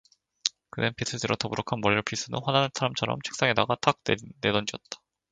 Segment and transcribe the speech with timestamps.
[0.71, 3.99] 그는 빗을 들어 더부룩한 머리를 빗은 후 화나는 사람처럼 책상에다가 탁
[4.41, 4.99] 내던지었다.